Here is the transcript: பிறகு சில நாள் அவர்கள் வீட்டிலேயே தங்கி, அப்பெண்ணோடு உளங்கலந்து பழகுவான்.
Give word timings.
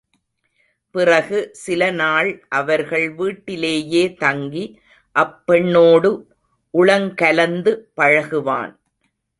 பிறகு 0.95 1.49
சில 1.51 1.91
நாள் 1.91 2.29
அவர்கள் 2.49 3.05
வீட்டிலேயே 3.11 4.03
தங்கி, 4.13 4.65
அப்பெண்ணோடு 5.15 6.11
உளங்கலந்து 6.73 7.73
பழகுவான். 7.95 8.73